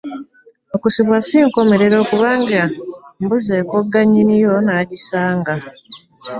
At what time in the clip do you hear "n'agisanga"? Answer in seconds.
4.65-5.53